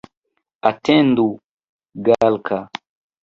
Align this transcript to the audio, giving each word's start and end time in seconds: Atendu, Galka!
Atendu, 0.69 1.27
Galka! 2.05 2.59